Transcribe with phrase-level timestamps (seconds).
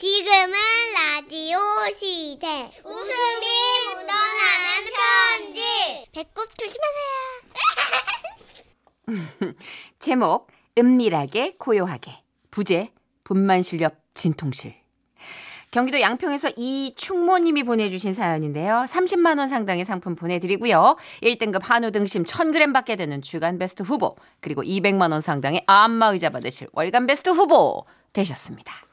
[0.00, 0.54] 지금은
[0.94, 1.58] 라디오
[1.94, 2.70] 시대.
[2.82, 3.46] 웃음이
[3.84, 5.60] 묻어나는 편지.
[6.10, 6.48] 배꼽
[9.06, 9.52] 조심하세요.
[10.00, 12.12] 제목 은밀하게 고요하게
[12.50, 12.90] 부제
[13.24, 14.74] 분만 실력 진통실
[15.70, 18.86] 경기도 양평에서 이충모님이 보내주신 사연인데요.
[18.88, 20.96] 30만 원 상당의 상품 보내드리고요.
[21.22, 26.30] 1등급 한우 등심 1000g 받게 되는 주간 베스트 후보 그리고 200만 원 상당의 안마 의자
[26.30, 28.89] 받으실 월간 베스트 후보 되셨습니다.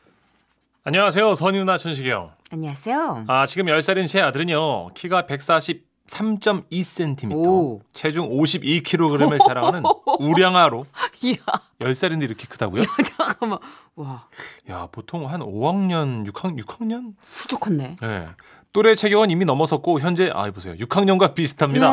[0.88, 1.36] 안녕하세요.
[1.36, 2.32] 선희 누나 천식이요.
[2.50, 3.26] 안녕하세요.
[3.28, 4.94] 아, 지금 10살인 제 아들은요.
[4.94, 7.82] 키가 143.2cm, 오.
[7.92, 9.84] 체중 52kg을 자랑하는
[10.18, 10.86] 우량아로
[11.24, 11.36] 이야
[11.82, 12.84] 10살인데 이렇게 크다고요?
[13.18, 13.60] 잠깐만
[13.98, 14.30] 와
[14.70, 17.16] 야, 보통 한 5학년, 6학, 6학년?
[17.34, 17.98] 훌쩍 컸네.
[18.02, 18.30] 예.
[18.72, 20.74] 또래 체격은 이미 넘어섰고 현재 아, 보세요.
[20.76, 21.90] 6학년과 비슷합니다.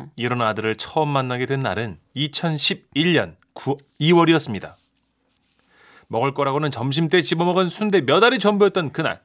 [0.00, 0.08] 음.
[0.16, 4.72] 이런 아들을 처음 만나게 된 날은 2011년 9, 2월이었습니다.
[6.12, 9.20] 먹을 거라고는 점심 때 집어먹은 순대 몇 알이 전부였던 그날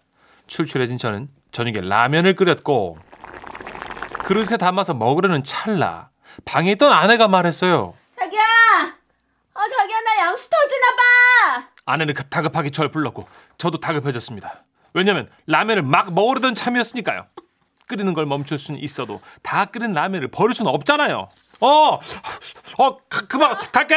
[0.47, 2.97] 출출해진 저는 저녁에 라면을 끓였고
[4.23, 6.09] 그릇에 담아서 먹으려는 찰나
[6.45, 7.93] 방에 있던 아내가 말했어요.
[8.17, 8.41] 자기야,
[9.53, 11.67] 어 자기야 나 양수 터지나 봐.
[11.85, 14.63] 아내는 그 다급하게 저를 불렀고 저도 다급해졌습니다.
[14.93, 17.25] 왜냐면 라면을 막 먹으려던 참이었으니까요.
[17.87, 21.27] 끓이는 걸 멈출 수는 있어도 다 끓인 라면을 버릴 수는 없잖아요.
[21.59, 21.67] 어,
[22.79, 23.95] 어, 가, 그만 갈게.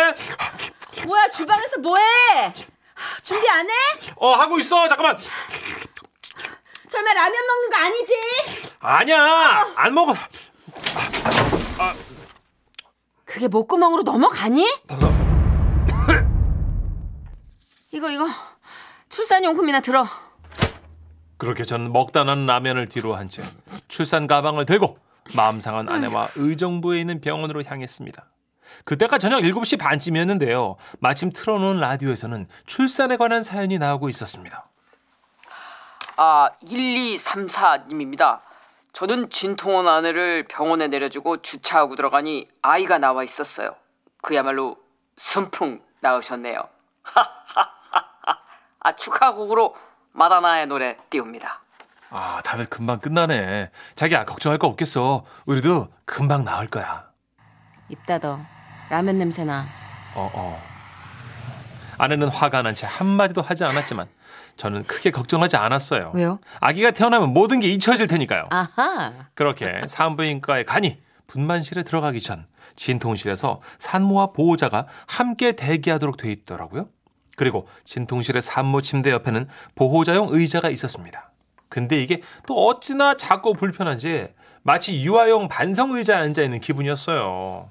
[1.07, 2.55] 뭐야 주방에서 뭐해?
[3.23, 3.75] 준비 안 해?
[4.17, 4.89] 어, 하고 있어.
[4.89, 5.17] 잠깐만.
[6.89, 8.13] 설마 라면 먹는 거 아니지?
[8.81, 10.15] 아니야, 안 먹어.
[13.25, 14.67] 그게 목구멍으로 넘어가니?
[17.93, 18.27] 이거 이거
[19.09, 20.07] 출산용품이나 들어.
[21.37, 23.41] 그렇게 저는 먹다 난 라면을 뒤로 한 채
[23.89, 24.99] 출산 가방을 들고
[25.35, 28.27] 마음 상한 아내와 의정부에 있는 병원으로 향했습니다.
[28.85, 30.77] 그때가 저녁 7시 반쯤이었는데요.
[30.99, 34.67] 마침 틀어놓은 라디오에서는 출산에 관한 사연이 나오고 있었습니다.
[36.17, 38.41] 아, 1234님입니다.
[38.93, 43.75] 저는 진통원 아내를 병원에 내려주고 주차하고 들어가니 아이가 나와 있었어요.
[44.23, 44.77] 그야말로
[45.17, 46.63] 순풍 나으셨네요.
[48.81, 49.77] 아, 축하곡으로
[50.13, 51.61] 마다나의 노래 띄웁니다.
[52.11, 53.71] 아, 다들 금방 끝나네.
[53.95, 55.25] 자기야, 걱정할 거 없겠어.
[55.47, 57.09] 우리도 금방 나을 거야.
[57.89, 58.41] 입 닫어.
[58.91, 59.67] 라면 냄새나.
[60.15, 60.63] 어, 어.
[61.99, 64.09] 아내는 화가 난 채 한마디도 하지 않았지만
[64.57, 66.13] 저는 크게 걱정하지 않았어요.
[66.15, 66.39] 왜요?
[66.61, 68.49] 아기가 태어나면 모든 게 잊혀질 테니까요.
[68.51, 69.13] 아하.
[69.35, 72.47] 그렇게 산부인과에 가니 분만실에 들어가기 전
[72.77, 76.89] 진통실에서 산모와 보호자가 함께 대기하도록 돼 있더라고요.
[77.37, 81.31] 그리고 진통실의 산모 침대 옆에는 보호자용 의자가 있었습니다.
[81.69, 84.29] 근데 이게 또 어찌나 작고 불편한지
[84.63, 87.71] 마치 유아용 반성 의자에 앉아 있는 기분이었어요.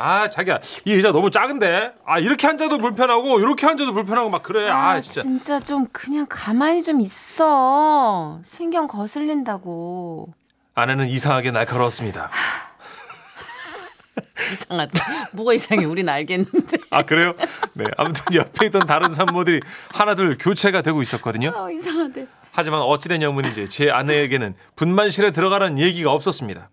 [0.00, 1.92] 아, 자기야, 이 의자 너무 작은데?
[2.06, 4.70] 아, 이렇게 앉아도 불편하고, 이렇게 앉아도 불편하고, 막 그래.
[4.70, 5.58] 아, 진짜.
[5.58, 8.38] 좀 그냥 가만히 좀 있어.
[8.44, 10.32] 신경 거슬린다고.
[10.76, 12.30] 아내는 이상하게 날카로웠습니다.
[14.52, 15.00] 이상하다.
[15.32, 15.84] 뭐가 이상해?
[15.84, 16.78] 우린 알겠는데.
[16.90, 17.34] 아, 그래요?
[17.72, 17.84] 네.
[17.96, 19.60] 아무튼 옆에 있던 다른 산모들이
[19.92, 21.52] 하나둘 교체가 되고 있었거든요.
[21.56, 22.24] 어, 이상하대.
[22.52, 26.70] 하지만 어찌된 영문인지 제 아내에게는 분만실에 들어가라는 얘기가 없었습니다.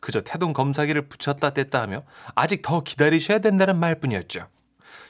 [0.00, 2.02] 그저 태동 검사기를 붙였다 뗐다 하며
[2.34, 4.46] 아직 더 기다리셔야 된다는 말뿐이었죠.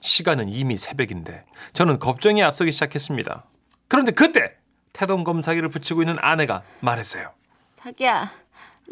[0.00, 3.44] 시간은 이미 새벽인데 저는 걱정이 앞서기 시작했습니다.
[3.88, 4.56] 그런데 그때
[4.92, 7.30] 태동 검사기를 붙이고 있는 아내가 말했어요.
[7.76, 8.30] 자기야,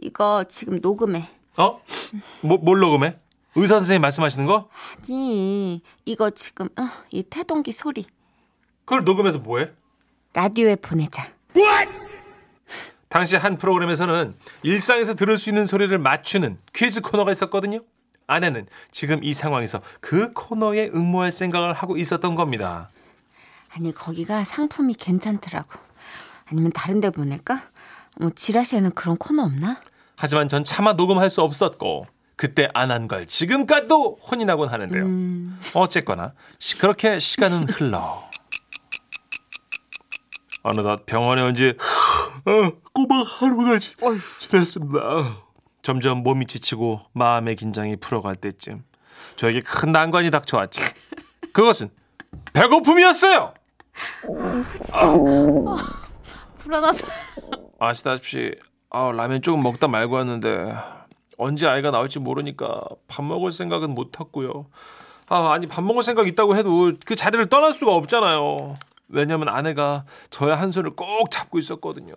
[0.02, 1.28] 이거 지금 녹음해.
[1.56, 1.80] 어?
[2.42, 3.16] 뭐, 뭘 녹음해?
[3.54, 4.68] 의사 선생님 말씀하시는 거?
[4.98, 8.04] 아니, 이거 지금 어, 이 태동기 소리
[8.84, 9.70] 그걸 녹음해서 뭐해?
[10.34, 11.32] 라디오에 보내자.
[13.08, 17.80] 당시 한 프로그램에서는 일상에서 들을 수 있는 소리를 맞추는 퀴즈 코너가 있었거든요.
[18.26, 22.90] 아내는 지금 이 상황에서 그 코너에 응모할 생각을 하고 있었던 겁니다.
[23.74, 25.78] 아니 거기가 상품이 괜찮더라고.
[26.46, 27.62] 아니면 다른 데 보낼까?
[28.18, 29.80] 뭐 지라시에는 그런 코너 없나?
[30.16, 32.06] 하지만 전 차마 녹음할 수 없었고
[32.36, 35.04] 그때 안 한 걸 지금까지도 혼이 나곤 하는데요.
[35.74, 38.28] 어쨌거나 시- 그렇게 시간은 흘러
[40.62, 41.74] 어느덧 병원에 온지
[42.46, 43.94] 어, 꼬박 하루가 지-
[44.38, 45.00] 지났습니다.
[45.82, 48.84] 점점 몸이 지치고 마음의 긴장이 풀어갈 때쯤
[49.36, 50.80] 저에게 큰 난관이 닥쳐왔죠.
[51.52, 51.90] 그것은
[52.54, 53.52] 배고픔이었어요.
[56.58, 57.06] 불안하다.
[57.78, 58.52] 아시다시피
[58.88, 60.74] 아, 라면 조금 먹다 말고 왔는데
[61.36, 64.66] 언제 아이가 나올지 모르니까 밥 먹을 생각은 못 했고요.
[65.28, 68.78] 아, 아니 밥 먹을 생각 있다고 해도 그 자리를 떠날 수가 없잖아요.
[69.08, 72.14] 왜냐면 아내가 저의 한 손을 꼭 잡고 있었거든요.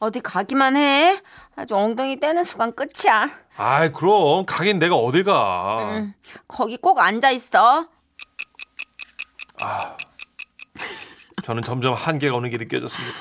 [0.00, 1.20] 어디 가기만 해.
[1.56, 3.28] 아주 엉덩이 떼는 순간 끝이야.
[3.56, 5.90] 아이 그럼 가긴 내가 어딜 가.
[5.92, 6.14] 응.
[6.48, 7.86] 거기 꼭 앉아 있어.
[11.44, 13.18] 저는 점점 한계가 오는 게 느껴졌습니다.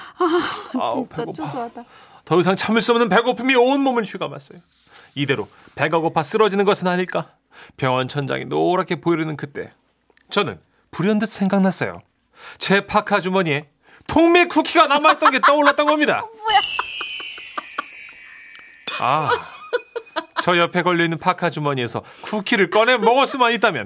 [0.79, 1.25] 아우, 진짜.
[1.25, 1.83] 초조하다.
[2.23, 4.59] 더 이상 참을 수 없는 배고픔이 온 몸을 휘감았어요.
[5.15, 7.31] 이대로 배가 고파 쓰러지는 것은 아닐까?
[7.75, 9.73] 병원 천장이 노랗게 보이는 그때
[10.29, 10.61] 저는
[10.91, 12.01] 불현듯 생각났어요.
[12.57, 13.69] 제 파카 주머니에
[14.07, 16.23] 통밀 쿠키가 남아있던 게 떠올랐던 겁니다.
[18.99, 19.29] 아,
[20.41, 23.85] 저 옆에 걸려있는 파카 주머니에서 쿠키를 꺼내 먹을 수만 있다면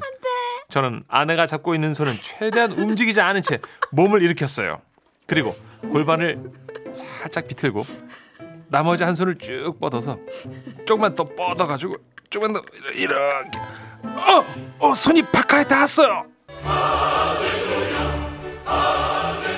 [0.69, 3.60] 저는 아내가 잡고 있는 손은 최대한 움직이지 않은 채
[3.92, 4.81] 몸을 일으켰어요.
[5.27, 5.56] 그리고
[5.92, 6.51] 골반을
[6.92, 7.86] 살짝 비틀고
[8.68, 10.18] 나머지 한 손을 쭉 뻗어서
[10.86, 11.95] 조금만 더 뻗어가지고
[12.30, 12.62] 조금만 더
[12.95, 13.60] 이렇게
[14.04, 14.44] 어,
[14.80, 16.25] 어 손이 파카에 닿았어요.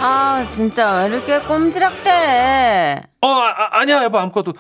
[0.08, 3.02] 아 진짜 왜 이렇게 꼼지락대?
[3.22, 4.54] 어 아, 아니야 여보 아무것도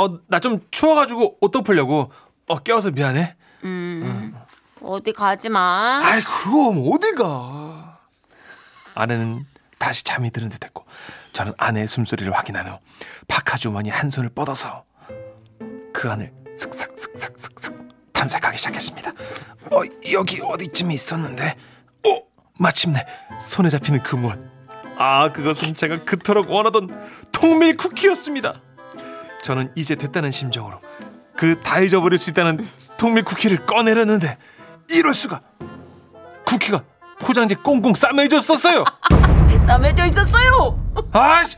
[0.00, 2.10] 어 나 좀 추워가지고 옷 덮으려고
[2.48, 3.36] 어 깨워서 미안해.
[4.82, 6.00] 어디 가지 마.
[6.02, 7.98] 아이 그럼 어디 가?
[8.94, 9.44] 아내는
[9.78, 10.84] 다시 잠이 드는 듯 했고
[11.32, 12.78] 저는 아내의 숨소리를 확인한 후
[13.28, 14.84] 파카 주머니 한 손을 뻗어서
[15.92, 19.10] 그 안을 슥싹슥싹슥슥 탐색하기 시작했습니다.
[19.10, 19.82] 어
[20.12, 21.56] 여기 어디쯤에 있었는데?
[22.06, 22.20] 어
[22.58, 23.04] 마침내
[23.38, 24.50] 손에 잡히는 그 무언.
[24.98, 26.88] 아 그것은 제가 그토록 원하던
[27.32, 28.60] 통밀 쿠키였습니다.
[29.42, 30.80] 저는 이제 됐다는 심정으로
[31.36, 32.66] 그 다 잊어버릴 수 있다는
[32.98, 34.36] 통밀 쿠키를 꺼내려는데
[34.90, 35.40] 이럴 수가
[36.44, 36.82] 쿠키가
[37.20, 38.84] 포장지 꽁꽁 싸매졌었어요.
[39.66, 40.92] 싸매져 있었어요.
[41.12, 41.56] 아씨,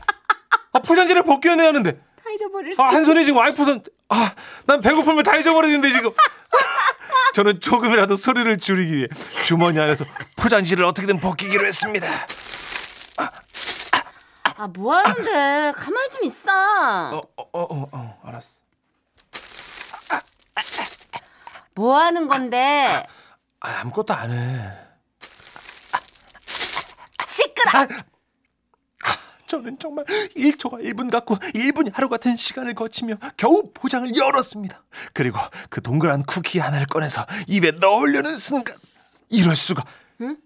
[0.71, 2.81] 아, 포장지를 벗겨내야 하는데 다 잊어버릴 수.
[2.81, 4.31] 아, 한 손에 지금 와이프 손, 아,
[4.65, 6.11] 난 배고픔을 다 잊어버리는데 지금.
[7.33, 9.07] 저는 조금이라도 소리를 줄이기 위해
[9.43, 12.07] 주머니 안에서 포장지를 어떻게든 벗기기로 했습니다.
[14.63, 15.73] 아, 뭐 하는데?
[15.75, 17.17] 가만히 좀 있어.
[17.17, 18.61] 어, 어, 어, 어, 어 알았어.
[21.75, 23.05] 뭐 하는 건데?
[23.59, 24.71] 아, 아무것도 안 해.
[27.25, 27.87] 시끄러.
[29.47, 34.81] 저는 정말 1초가 1분 같고 1분이 하루 같은 시간을 거치며 겨우 포장을 열었습니다.
[35.13, 35.39] 그리고
[35.69, 38.77] 그 동그란 쿠키 하나를 꺼내서 입에 넣으려는 순간
[39.27, 39.83] 이럴 수가.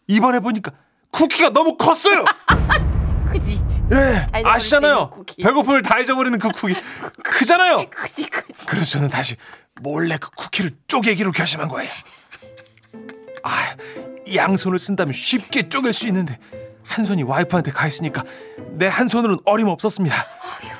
[0.07, 0.71] 이번에 보니까
[1.11, 2.25] 쿠키가 너무 컸어요.
[3.31, 3.66] 그지?
[3.91, 5.09] 예, 아시잖아요.
[5.09, 5.41] 쿠키.
[5.43, 6.75] 배고픔을 다 잊어버리는 그 쿠키.
[7.23, 7.85] 크잖아요.
[7.89, 8.65] 그지, 그지.
[8.67, 9.35] 그래서 저는 다시
[9.81, 11.89] 몰래 그 쿠키를 쪼개기로 결심한 거예요.
[13.43, 13.75] 아,
[14.33, 16.37] 양손을 쓴다면 쉽게 쪼갤 수 있는데
[16.83, 18.23] 한 손이 와이프한테 가 있으니까
[18.71, 20.15] 내 한 손으로는 어림없었습니다.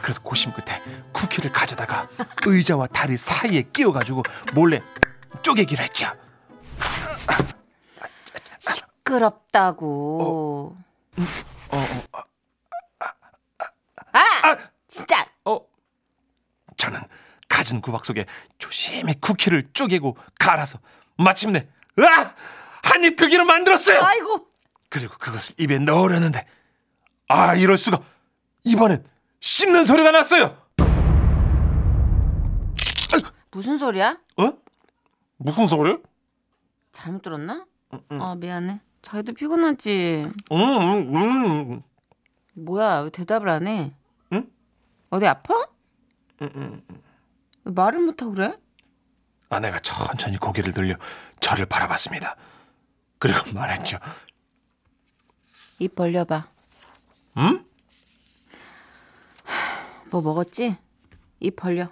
[0.01, 0.81] 그래서 고심 끝에
[1.13, 2.07] 쿠키를 가져다가
[2.45, 4.23] 의자와 다리 사이에 끼워가지고
[4.53, 4.81] 몰래
[5.43, 6.07] 쪼개기로 했죠.
[8.59, 10.75] 시끄럽다고.
[11.17, 11.23] 어,
[12.13, 12.23] 어,
[14.19, 14.57] 아!
[14.87, 15.25] 진짜!
[15.45, 15.59] 어.
[16.77, 17.01] 저는
[17.49, 18.25] 갖은 구박 속에
[18.57, 20.79] 조심히 쿠키를 쪼개고 갈아서
[21.17, 21.67] 마침내
[21.99, 22.33] 으아!
[22.83, 24.01] 한입 크기로 만들었어요.
[24.01, 24.47] 아이고.
[24.89, 26.45] 그리고 그것을 입에 넣으려는데
[27.27, 27.99] 아 이럴 수가
[28.63, 29.03] 이번엔
[29.39, 30.57] 씹는 소리가 났어요.
[33.51, 34.17] 무슨 소리야?
[34.37, 34.53] 어?
[35.37, 35.97] 무슨 소리?
[36.91, 37.65] 잘못 들었나?
[38.09, 38.79] 아, 미안해.
[39.01, 40.31] 자기도 피곤하지.
[40.51, 41.83] 음, 음, 음,
[42.53, 43.93] 뭐야, 왜 대답을 안 해?
[45.07, 45.17] 응?
[45.17, 45.53] 어디 아파?
[46.41, 46.83] 음, 음.
[47.63, 48.57] 왜 말을 못하고 그래?
[49.49, 50.95] 아내가 천천히 고개를 돌려
[51.39, 52.35] 저를 바라봤습니다.
[53.19, 53.97] 그리고 말했죠.
[55.79, 56.47] 입 벌려봐.
[57.37, 57.65] 음?
[60.11, 60.77] 뭐 먹었지?
[61.39, 61.89] 입 벌려.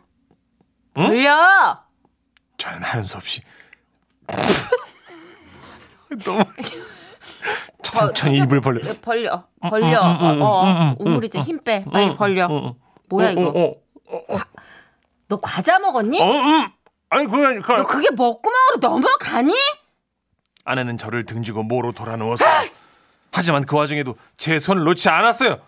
[0.97, 1.07] 응?
[1.07, 1.85] 벌려!
[2.57, 3.41] 저는 하는 수 없이
[6.23, 6.43] 너무
[7.83, 8.89] 천천히 입을 벌려.
[8.89, 9.47] 어, 벌려.
[9.59, 10.01] 벌려.
[10.01, 10.95] 어, 어.
[10.99, 11.83] 우물이제 힘 빼.
[11.85, 12.75] 빨리 벌려.
[13.09, 13.49] 뭐야, 이거?
[13.49, 13.75] 어,
[14.07, 14.37] 어, 어,
[15.27, 16.21] 너 과자 먹었니?
[16.21, 16.69] 어, 음.
[17.09, 19.53] 아니 그게 그 너 그게 먹구멍으로 넘어가니?
[20.65, 22.49] 아내는 저를 등지고 모로 돌아 누웠어요.
[23.31, 25.59] 하지만 그 와중에도 제 손을 놓지 않았어요.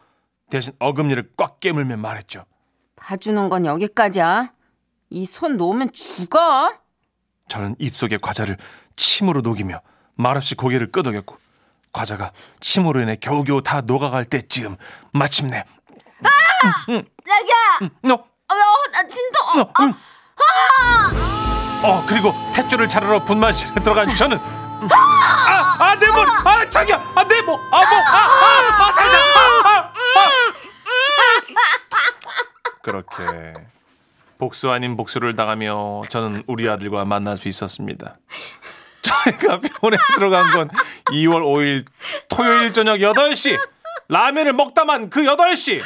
[0.50, 2.46] 대신 어금니를 꽉 깨물며 말했죠.
[2.96, 4.51] 봐주는 건 여기까지야.
[5.10, 6.72] 이 손 놓으면 죽어.
[7.48, 8.58] 저는 입속의 과자를
[8.96, 9.82] 침으로 녹이며
[10.15, 11.38] 말없이 고개를 끄덕였고
[11.94, 14.75] 과자가 침으로 인해 겨우겨우 다 녹아갈 때쯤
[15.13, 15.63] 마침내
[17.26, 17.90] 자기야!
[18.02, 18.56] 너, 어,
[18.92, 19.40] 나 진짜.
[19.56, 19.94] 너, 음.
[21.84, 26.26] 어 그리고 탯줄을 자르러 분만실에 들어간 저는 아 아 내 몸!
[26.46, 27.12] 아 자기야!
[27.16, 27.60] 아 내 몸!
[27.72, 27.94] 아 목!
[28.14, 29.20] 아아 아 살살!
[29.20, 29.94] 아, 아, 아.
[32.82, 33.54] 그렇게
[34.38, 38.18] 복수 아닌 복수를 당하며 저는 우리 아들과 만날 수 있었습니다.
[39.02, 40.70] 저희가 병원에 들어간 건
[41.06, 41.86] 2월 5일
[42.30, 43.58] 토요일 저녁 8시
[44.10, 45.82] 라면을 먹다만 그 8시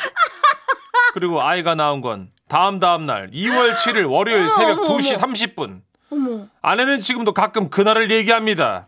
[1.14, 5.34] 그리고 아이가 나온 건 다음 다음 날 2월 7일 월요일 새벽 어머, 2시 어머.
[5.34, 6.48] 30분 어머.
[6.62, 8.88] 아내는 지금도 가끔 그날을 얘기합니다.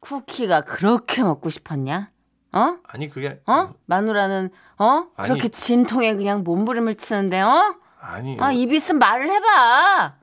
[0.00, 2.10] 쿠키가 그렇게 먹고 싶었냐?
[2.52, 2.76] 어?
[2.86, 3.72] 아니 그게 어?
[3.86, 5.06] 마누라는 어?
[5.16, 5.28] 아니.
[5.28, 7.74] 그렇게 진통에 그냥 몸부림을 치는데 어?
[8.00, 10.14] 아니 아, 입 있으면 말을 해봐.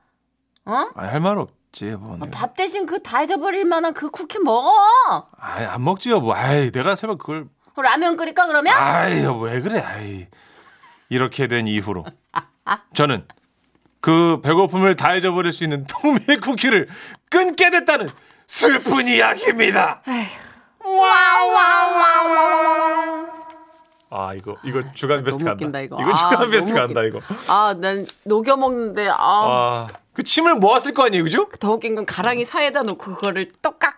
[0.66, 0.90] 어?
[0.96, 2.18] 아니 할 말 없지 뭐.
[2.22, 4.72] 아, 밥 대신 그 다 잊어버릴 만한 그 쿠키 먹어.
[5.38, 6.36] 아이 안 먹지요 뭐.
[6.36, 8.74] 아이 내가 설마 그걸 라면 끓일까 그러면?
[8.78, 10.28] 아이 왜 그래 아이
[11.12, 12.06] 이렇게 된 이후로
[12.96, 13.28] 저는
[14.00, 16.88] 그 배고픔을 다 잊어버릴 수 있는 통밀 쿠키를
[17.30, 18.10] 끊게 됐다는
[18.48, 20.02] 슬픈 이야기입니다.
[24.14, 25.54] 아 이거 이거 주간 베스트 간다.
[25.56, 26.02] 웃긴다, 이거.
[26.02, 27.20] 이거 아, 주간 베스트 간다 이거.
[27.48, 31.48] 아, 난 녹여 먹는데 아, 아 그 침을 모았을 거 아니에요, 그죠?
[31.62, 33.91] 더 웃긴 건 가랑이 사이에다 놓고 그거를 똑깍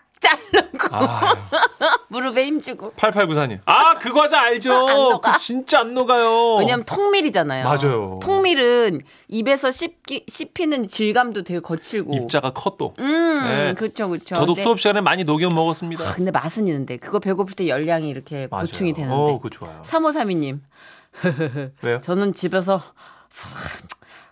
[0.91, 1.35] 아
[2.09, 2.93] 무릎에 힘주고.
[2.93, 3.59] 8894님.
[3.65, 5.19] 아, 그 과자 알죠?
[5.21, 6.55] 그 진짜 안 녹아요.
[6.57, 7.63] 왜냐면 통밀이잖아요.
[7.65, 8.19] 맞아요.
[8.21, 12.13] 통밀은 입에서 씹기, 씹히는 질감도 되게 거칠고.
[12.15, 12.93] 입자가 커 또.
[12.99, 13.73] 음, 네.
[13.73, 14.35] 그렇죠, 그렇죠.
[14.35, 16.07] 저도 근데- 수업 시간에 많이 녹여 먹었습니다.
[16.07, 18.65] 아, 근데 맛은 있는데 그거 배고플 때 열량이 이렇게 맞아요.
[18.65, 19.15] 보충이 되는데.
[19.15, 19.81] 어, 그거 좋아요.
[19.83, 20.59] 3532님.
[21.81, 22.01] 왜요?
[22.05, 22.81] 저는 집에서
[23.29, 23.51] 술-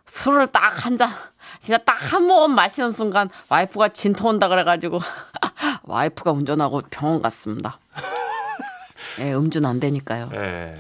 [0.08, 1.10] 술을 딱 한 잔,
[1.62, 5.00] 진짜 딱 한 모금 마시는 순간 와이프가 진통 온다 그래가지고
[5.84, 7.80] 와이프가 운전하고 병원 갔습니다.
[9.20, 10.30] 예, 음주는 안 되니까요.
[10.34, 10.76] 예.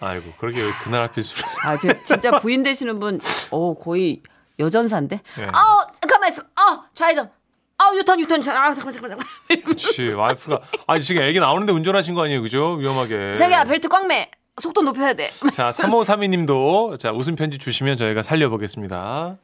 [0.00, 1.44] 아이고, 그러게 왜 그날 하필 술.
[1.64, 4.22] 아, 제, 진짜 부인 되시는 분, 어, 거의
[4.58, 5.20] 여전사인데?
[5.38, 5.42] 예.
[5.44, 6.42] 어, 잠깐만 있어.
[6.42, 7.26] 어, 좌회전.
[7.26, 8.56] 어, 유턴, 유턴, 유턴.
[8.56, 9.64] 아, 잠깐만, 잠깐만, 잠깐만.
[9.64, 10.14] 그렇지.
[10.14, 10.60] 와이프가.
[10.86, 12.72] 아, 지금 애기 나오는데 운전하신 거 아니에요, 그죠?
[12.72, 13.36] 위험하게.
[13.38, 14.30] 자기야, 벨트 꽉 매.
[14.60, 15.30] 속도 높여야 돼.
[15.52, 19.36] 자, 3532님도 자, 웃음 편지 주시면 저희가 살려보겠습니다.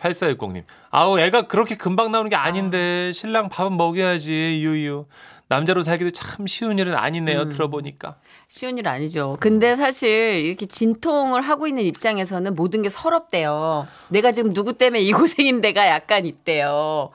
[0.00, 0.64] 8460님.
[0.90, 5.06] 아우, 애가 그렇게 금방 나오는 게 아닌데, 신랑 밥은 먹여야지, 유유.
[5.48, 7.48] 남자로 살기도 참 쉬운 일은 아니네요, 음.
[7.48, 8.16] 들어보니까.
[8.48, 9.36] 쉬운 일 아니죠.
[9.38, 10.08] 근데 사실
[10.44, 13.86] 이렇게 진통을 하고 있는 입장에서는 모든 게 서럽대요.
[14.08, 17.10] 내가 지금 누구 때문에 이 고생인데가 약간 있대요.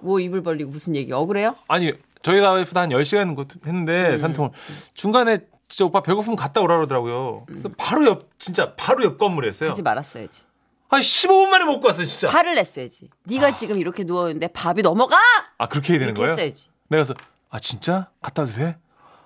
[0.00, 1.56] 뭐 입을 벌리고 무슨 얘기 억울해요?
[1.68, 3.44] 아니, 저희 와이프도 한 10시간 음.
[3.66, 4.50] 했는데, 산통을.
[4.92, 5.38] 중간에
[5.74, 7.46] 진짜 오빠 배고프면 갔다 오라 그러더라고요.
[7.46, 9.70] 그래서 바로 옆, 진짜 바로 옆 건물에 했어요.
[9.70, 10.42] 하지 말았어야지.
[10.88, 12.28] 한 15분 만에 먹고 왔어, 진짜.
[12.28, 13.10] 화를 냈어야지.
[13.24, 15.16] 네가 지금 이렇게 누워 있는데 밥이 넘어가?
[15.58, 16.32] 아, 그렇게 해야 되는 이렇게 거예요?
[16.34, 16.68] 했어야지.
[16.86, 17.14] 내가 그래서,
[17.50, 18.08] 아, 진짜?
[18.22, 18.76] 갔다 와도 돼?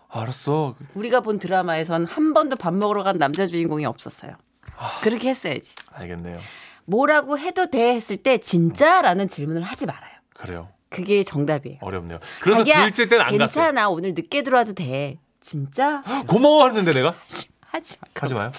[0.08, 0.74] 아, 알았어.
[0.94, 4.32] 우리가 본 드라마에선 한 번도 밥 먹으러 간 남자 주인공이 없었어요.
[5.02, 5.74] 그렇게 했어야지.
[5.92, 6.38] 알겠네요.
[6.86, 10.12] 뭐라고 해도 돼 했을 때 진짜라는 질문을 하지 말아요.
[10.32, 10.68] 그래요.
[10.88, 11.80] 그게 정답이에요.
[11.82, 12.20] 어렵네요.
[12.40, 13.64] 그래서 자기야, 둘째 때는 안 갔어요.
[13.64, 13.90] 괜찮아.
[13.90, 15.18] 오늘 늦게 들어와도 돼.
[15.40, 16.02] 진짜?
[16.26, 17.14] 고마워하는데 내가?
[17.70, 18.08] 하지 마.
[18.20, 18.52] 하지 마요.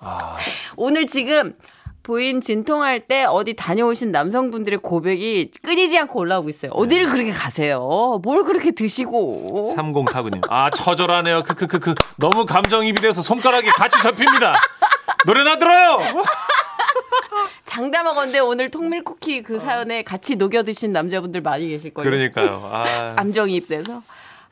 [0.00, 0.36] 아,
[0.76, 1.54] 오늘 지금
[2.02, 6.72] 부인 진통할 때 어디 다녀오신 남성분들의 고백이 끊이지 않고 올라오고 있어요.
[6.72, 8.20] 어디를 그렇게 가세요?
[8.24, 9.74] 뭘 그렇게 드시고?
[9.76, 10.44] 3049님.
[10.50, 11.44] 아, 처절하네요.
[11.44, 11.94] 크크크크.
[12.16, 14.56] 너무 감정입이 돼서 손가락이 같이 접힙니다.
[15.26, 15.98] 노래나 들어요!
[17.64, 22.10] 장담하건데 오늘 통밀 쿠키 그 사연에 같이 녹여 드신 남자분들 많이 계실 거예요.
[22.10, 22.68] 그러니까요.
[22.70, 24.02] 아, 감정이입돼서.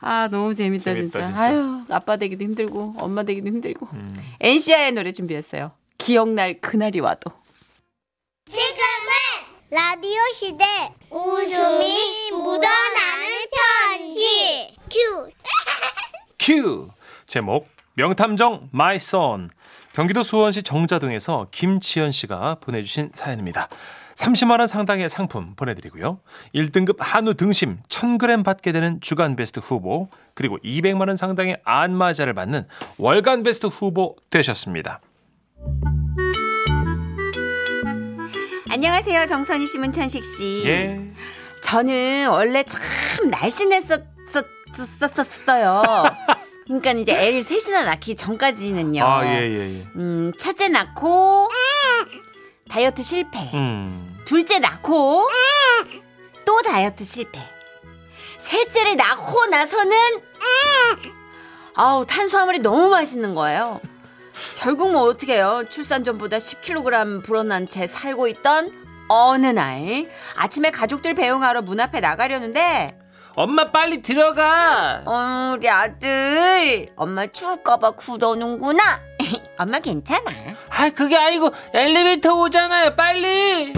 [0.01, 1.27] 아, 너무 재밌다, 재밌다, 진짜.
[1.27, 1.39] 진짜.
[1.41, 3.87] 아유, 아빠 되기도 힘들고, 엄마 되기도 힘들고.
[3.93, 4.15] 음.
[4.39, 5.71] NC.A의 노래 준비했어요.
[5.97, 7.31] 기억날 그날이 와도.
[8.49, 9.11] 지금은
[9.69, 10.65] 라디오 시대
[11.09, 15.29] 웃음이 묻어나는 편지 큐
[16.39, 16.89] 큐!
[17.27, 19.49] 제목, 명탐정 my son.
[19.93, 23.69] 경기도 수원시 정자동에서 김치현 씨가 보내주신 사연입니다.
[24.21, 26.19] 30만원 상당의 상품 보내드리고요.
[26.53, 33.41] 1등급 한우 등심 1000g 받게 되는 주간 베스트 후보, 그리고 200만원 상당의 안마자를 받는 월간
[33.43, 35.01] 베스트 후보 되셨습니다.
[38.69, 40.63] 안녕하세요, 정선희 씨, 문천식 씨.
[40.67, 41.01] 예.
[41.63, 42.79] 저는 원래 참
[43.29, 45.81] 날씬했었었어요.
[46.65, 49.03] 그러니까 이제 애를 셋이나 낳기 전까지는요.
[49.03, 49.85] 아, 예, 예, 예.
[49.95, 51.49] 음, 첫째 낳고
[52.69, 53.39] 다이어트 실패.
[53.55, 54.10] 음.
[54.25, 55.27] 둘째 낳고
[56.45, 57.39] 또 다이어트 실패.
[58.39, 59.91] 셋째를 낳고 나서는
[61.75, 63.79] 아우 탄수화물이 너무 맛있는 거예요.
[64.57, 65.63] 결국 뭐 어떻게 해요?
[65.69, 68.71] 출산 전보다 10kg 불어난 채 살고 있던
[69.09, 72.97] 어느 날 아침에 가족들 배웅하러 문 앞에 나가려는데
[73.35, 75.03] 엄마 빨리 들어가!
[75.05, 78.83] 어, 우리 아들 엄마 추울까봐 굳어오는구나.
[79.57, 80.31] 엄마 괜찮아.
[80.69, 83.73] 아, 그게 아니고 엘리베이터 오잖아요, 빨리!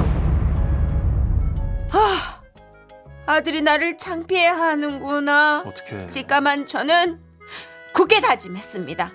[3.25, 5.63] 아들이 나를 창피해 하는구나.
[5.65, 6.07] 어떻게?
[6.07, 7.19] 직감한 저는
[7.93, 9.11] 굳게 다짐했습니다.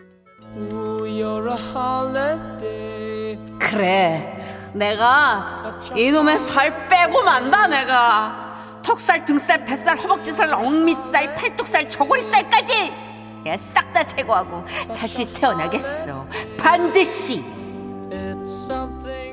[3.59, 5.49] 그래, 내가
[5.95, 8.49] 이놈의 살 빼고 만다 내가.
[8.83, 12.93] 턱살, 등살, 뱃살, 허벅지살, 엉미살, 팔뚝살, 저고리살까지
[13.45, 14.65] 내가 싹다 제거하고
[14.97, 16.27] 다시 태어나겠어.
[16.59, 17.45] 반드시.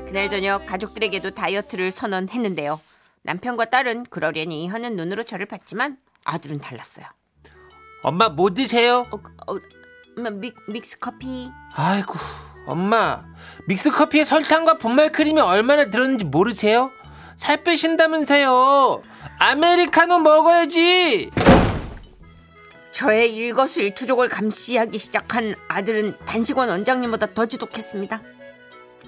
[0.06, 2.78] 그날 저녁 가족들에게도 다이어트를 선언했는데요.
[3.26, 7.04] 남편과 딸은 그러려니 하는 눈으로 저를 봤지만 아들은 달랐어요.
[8.02, 9.06] 엄마 뭐 드세요?
[9.10, 9.16] 어,
[9.52, 9.58] 어,
[10.16, 11.50] 엄마 믹, 믹스 커피.
[11.74, 12.14] 아이고,
[12.66, 13.24] 엄마.
[13.66, 16.92] 믹스 커피에 설탕과 분말 크림이 얼마나 들었는지 모르세요?
[17.34, 19.02] 살 빼신다면서요.
[19.38, 21.30] 아메리카노 먹어야지.
[22.92, 28.22] 저의 일거수일투족을 감시하기 시작한 아들은 단식원 원장님보다 더 지독했습니다.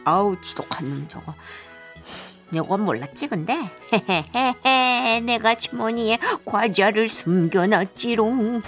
[0.05, 1.35] 아우 지독한 놈 저거.
[2.53, 3.55] 이건 몰랐지 근데
[5.27, 8.63] 내가 주머니에 과자를 숨겨놨지롱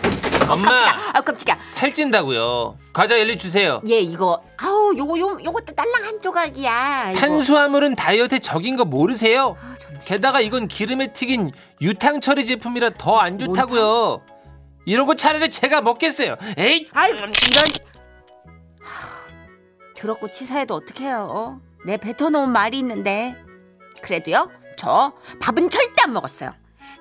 [0.49, 2.77] 엄마, 깜짝이야 아 깜짝이야 살찐다고요.
[2.93, 3.81] 과자 열리 주세요.
[3.89, 7.21] 얘 이거 아우 요거 요 요것도 딸랑 한 조각이야 이거.
[7.21, 9.57] 탄수화물은 다이어트에 적인 거 모르세요?
[9.63, 14.23] 아, 게다가 이건 기름에 튀긴 유탕 처리 제품이라 더 안 좋다고요.
[14.87, 16.37] 이런 거 차라리 제가 먹겠어요.
[16.59, 17.31] 에이, 아이 이런
[18.83, 19.25] 하,
[19.97, 23.37] 더럽고 치사해도 어떡해요 내 뱉어놓은 말이 있는데
[24.03, 26.55] 그래도요 저 밥은 절대 안 먹었어요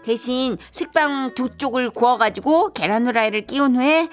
[0.03, 4.07] 대신 식빵 두 쪽을 구워가지고 계란 후라이를 끼운 후에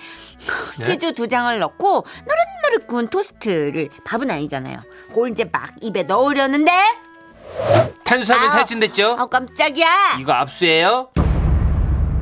[0.82, 4.78] 치즈 두 장을 넣고 노릇노릇 구운 토스트를 밥은 아니잖아요
[5.08, 6.72] 그걸 이제 막 입에 넣으려는데
[8.04, 9.16] 탄수화물 아, 살찐댔죠?
[9.18, 11.10] 아 깜짝이야 이거 압수해요?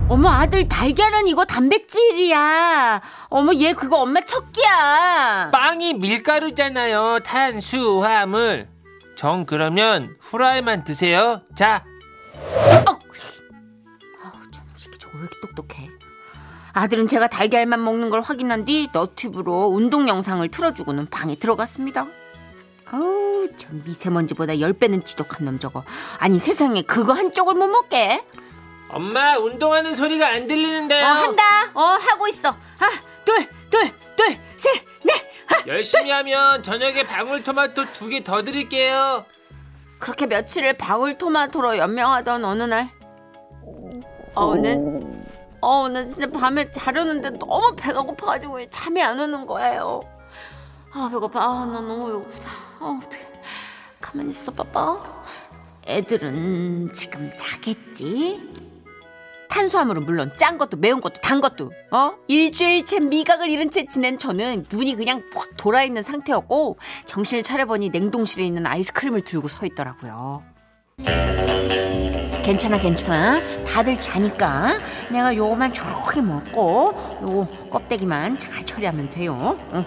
[0.09, 7.21] 어머 아들 달걀은 이거 단백질이야 어머 얘 그거 엄마 척기야 빵이 밀가루잖아요.
[7.25, 8.69] 탄수화물.
[9.25, 11.41] 정 그러면 후라이만 드세요.
[11.55, 11.83] 자,
[14.23, 15.89] 아우 저놈 새끼 저거 왜 이렇게 똑똑해?
[16.75, 22.07] 아들은 제가 달걀만 먹는 걸 확인한 뒤 너튜브로 운동 영상을 틀어주고는 방에 들어갔습니다.
[22.93, 25.85] 아우 저 미세먼지보다 10배는 지독한 놈 저거.
[26.19, 28.23] 아니 세상에 그거 한쪽을 못 먹게.
[28.91, 31.03] 엄마 운동하는 소리가 안 들리는데요.
[31.03, 31.43] 어 한다.
[31.73, 32.55] 어 하고 있어.
[32.77, 32.93] 하나
[33.25, 34.94] 둘둘 둘셋넷
[35.67, 39.25] 열심히 하면 저녁에 방울토마토 두 개 더 드릴게요.
[39.99, 42.91] 그렇게 며칠을 방울토마토로 연명하던 어느 날
[44.35, 45.01] 어느
[45.61, 50.01] 어, 나 진짜 밤에 자려는데 너무 배가 고파가지고 잠이 안 오는 거예요.
[50.93, 51.41] 아, 배고파.
[51.43, 52.51] 아, 나 너무 배고프다.
[52.81, 53.27] 아, 어떡해.
[54.01, 55.01] 가만히 있어, 봐봐.
[55.87, 58.64] 애들은 지금 자겠지?
[59.55, 64.67] 탄수화물은 물론 짠 것도 매운 것도 단 것도 어 일주일째 미각을 잃은 채 지낸 저는
[64.69, 70.43] 눈이 그냥 확 돌아 있는 상태였고 정신을 차려보니 냉동실에 있는 아이스크림을 들고 서 있더라고요.
[72.43, 74.77] 괜찮아 괜찮아 다들 자니까
[75.11, 79.57] 내가 요거만 조금 먹고 요 껍데기만 잘 처리하면 돼요.
[79.73, 79.85] 응.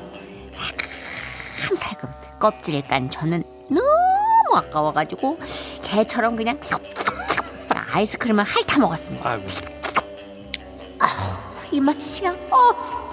[1.60, 5.38] 살금살금 껍질을 깐 저는 너무 아까워가지고
[5.84, 6.58] 개처럼 그냥
[7.92, 9.30] 아이스크림을 핥아 먹었습니다.
[9.30, 9.48] 아이고.
[11.72, 12.32] 이 맛이야.
[12.32, 12.58] 어.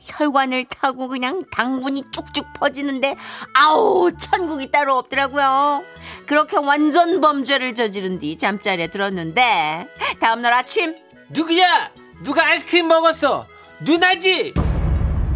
[0.00, 3.16] 혈관을 타고 그냥 당분이 쭉쭉 퍼지는데
[3.52, 5.82] 아우 천국이 따로 없더라고요.
[6.26, 9.88] 그렇게 완전 범죄를 저지른 뒤 잠자리에 들었는데
[10.20, 10.94] 다음날 아침
[11.30, 11.90] 누구야?
[12.22, 13.46] 누가 아이스크림 먹었어?
[13.80, 14.54] 누나지?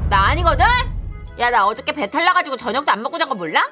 [0.08, 0.64] 나 아니거든.
[1.40, 3.68] 야 나 어저께 배탈 나가지고 저녁도 안 먹고 잔 거 몰라?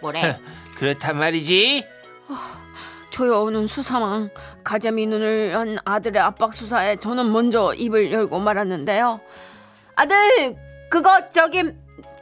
[0.00, 0.38] 뭐래?
[0.76, 1.86] 그렇단 말이지.
[3.10, 4.30] 조여오는 수사망
[4.64, 9.20] 가재미 눈을 한 아들의 압박 수사에 저는 먼저 입을 열고 말았는데요.
[9.94, 10.56] 아들
[10.90, 11.62] 그거 저기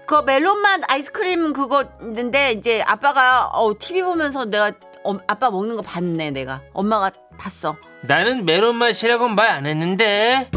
[0.07, 4.73] 그 멜론 맛 아이스크림 그거 있는데 이제 아빠가 어 TV 보면서 내가
[5.05, 7.77] 어, 아빠 먹는 거 봤네 내가 엄마가 봤어.
[8.03, 10.51] 나는 메론 맛이라고는 말 안 했는데.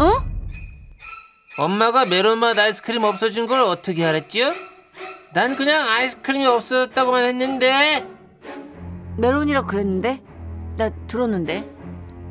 [0.00, 0.12] 어?
[1.58, 4.54] 엄마가 메론 맛 아이스크림 없어진 걸 어떻게 알았죠?
[5.34, 8.06] 난 그냥 아이스크림이 없어졌다고만 했는데.
[9.18, 10.22] 멜론이라 그랬는데
[10.76, 11.68] 나 들었는데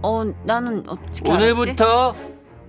[0.02, 1.30] 어 나는 어떻게?
[1.30, 2.16] 오늘부터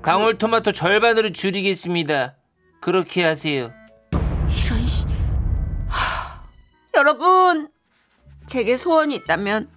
[0.02, 2.34] 방울토마토 절반으로 줄이겠습니다.
[2.80, 3.72] 그렇게 하세요.
[4.12, 5.06] 이런 씨.
[5.88, 6.42] 하,
[6.96, 7.68] 여러분
[8.46, 9.70] 제게 소원이 있다면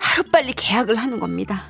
[0.00, 1.64] 하루빨리 계약을 하는 겁니다.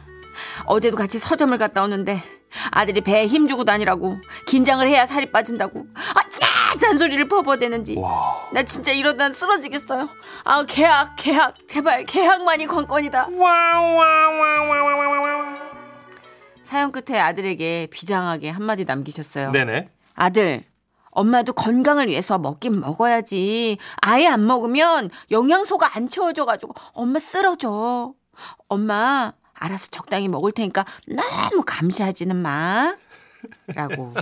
[0.66, 2.23] 어제도 같이 서점을 갔다 오는데
[2.71, 5.87] 아들이 배에 힘 주고 다니라고 긴장을 해야 살이 빠진다고
[6.76, 8.48] 잔소리를 퍼부어대는지 와.
[8.52, 10.09] 나 진짜 이러다 쓰러지겠어요.
[10.44, 13.28] 아 계약 계약 제발 계약만이 관건이다.
[16.62, 19.52] 사연 끝에 아들에게 비장하게 한마디 남기셨어요.
[19.52, 19.88] 네네.
[20.14, 20.64] 아들,
[21.11, 23.78] 엄마도 건강을 위해서 먹긴 먹어야지.
[24.02, 28.12] 아예 안 먹으면 영양소가 안 채워져가지고 엄마 쓰러져.
[28.68, 32.96] 엄마, 알아서 적당히 먹을 테니까 너무 감시하지는 마.
[33.68, 34.12] 라고,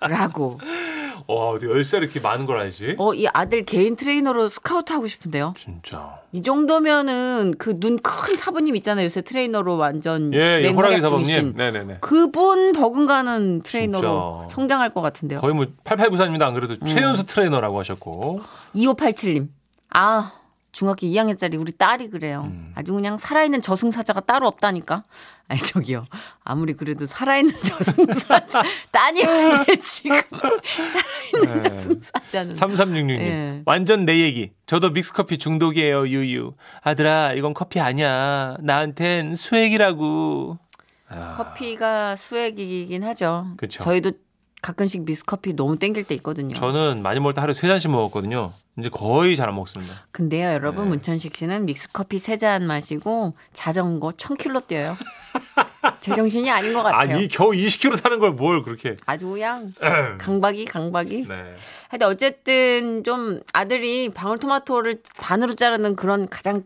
[0.00, 0.58] 라고.
[1.26, 2.96] 와, 어디 열 살이 이렇게 많은 걸 알지?
[2.98, 5.54] 어, 이 아들 개인 트레이너로 스카우트 하고 싶은데요.
[5.58, 6.20] 진짜.
[6.32, 9.04] 이 정도면은 그 눈 큰 사부님 있잖아요.
[9.06, 11.24] 요새 트레이너로 완전 예, 예, 호랑이 사범님.
[11.24, 11.54] 중이신.
[11.56, 11.96] 네네 네.
[12.00, 14.54] 그분 버금가는 트레이너로 진짜.
[14.54, 15.40] 성장할 것 같은데요.
[15.40, 16.42] 거의 뭐 8894입니다.
[16.42, 16.86] 안 그래도 음.
[16.86, 18.40] 최연수 트레이너라고 하셨고.
[18.74, 19.48] 2587님.
[19.94, 20.32] 아,
[20.72, 22.44] 중학교 2학년짜리 우리 딸이 그래요.
[22.50, 22.72] 음.
[22.74, 25.04] 아주 그냥 살아있는 저승사자가 따로 없다니까.
[25.48, 26.06] 아니 저기요.
[26.44, 31.68] 아무리 그래도 살아있는 저승사자 따님한테 지금 살아있는 네.
[31.68, 33.10] 저승사자는 3366님.
[33.20, 33.62] 예.
[33.66, 34.52] 완전 내 얘기.
[34.64, 36.54] 저도 믹스커피 중독이에요, 유유.
[36.82, 38.56] 아들아, 이건 커피 아니야.
[38.60, 40.58] 나한텐 수액이라고.
[41.08, 43.48] 아, 커피가 수액이긴 하죠.
[43.58, 43.82] 그쵸.
[43.84, 44.12] 저희도
[44.62, 46.54] 가끔씩 미스커피 너무 땡길 때 있거든요.
[46.54, 48.52] 저는 많이 먹을 때 하루에 세 잔씩 먹었거든요.
[48.78, 50.06] 이제 거의 잘 안 먹습니다.
[50.12, 50.88] 근데요, 여러분, 네.
[50.90, 54.96] 문천식 씨는 믹스커피 세 잔 마시고 자전거 1000km 뛰어요.
[56.00, 57.16] 제정신이 아닌 것 같아요.
[57.16, 58.96] 아니, 겨우 20kg 사는 걸 뭘 그렇게.
[59.06, 59.74] 아주 그냥
[60.18, 61.26] 강박이 강박이.
[61.28, 61.54] 네.
[61.90, 66.64] 하여튼 어쨌든 좀 아들이 방울토마토를 반으로 자르는 그런 가장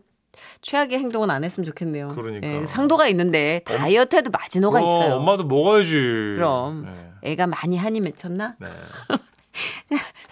[0.61, 2.13] 최악의 행동은 안 했으면 좋겠네요.
[2.15, 2.47] 그러니까.
[2.47, 5.15] 예, 상도가 있는데 다이어트에도 마지노가 어, 있어요.
[5.15, 5.91] 엄마도 먹어야지.
[6.35, 7.31] 그럼 네.
[7.31, 8.55] 애가 많이 한이 맺혔나?
[8.59, 8.67] 네.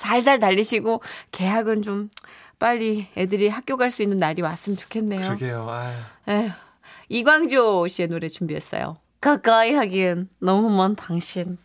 [0.06, 2.10] 살살 달리시고 계약은 좀
[2.60, 5.22] 빨리 애들이 학교 갈 수 있는 날이 왔으면 좋겠네요.
[5.22, 5.70] 그러게요.
[5.70, 5.96] 아유.
[6.28, 6.50] 에휴,
[7.10, 8.98] 이광조 씨의 노래 준비했어요.
[9.22, 11.58] 가까이 하기엔 너무 먼 당신.